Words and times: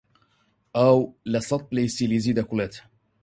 ئاو 0.77 0.97
لە 1.31 1.39
سەد 1.47 1.61
پلەی 1.69 1.93
سیلیزی 1.95 2.37
دەکوڵێت. 2.39 2.73